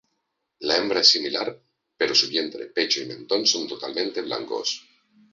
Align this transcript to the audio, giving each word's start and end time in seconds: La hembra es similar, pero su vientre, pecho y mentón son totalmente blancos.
La 0.69 0.77
hembra 0.77 1.01
es 1.01 1.09
similar, 1.09 1.61
pero 1.95 2.15
su 2.15 2.27
vientre, 2.27 2.65
pecho 2.65 3.03
y 3.03 3.05
mentón 3.05 3.45
son 3.45 3.67
totalmente 3.67 4.21
blancos. 4.23 4.83